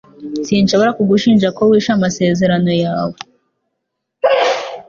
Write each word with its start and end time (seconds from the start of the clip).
Sinshobora 0.47 0.95
kugushinja 0.97 1.47
ko 1.57 1.61
wishe 1.69 1.91
amasezerano 1.97 2.71
yawe 2.83 3.17